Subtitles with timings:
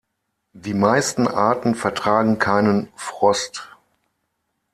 [0.53, 3.77] Die meisten Arten vertragen keinen Frost.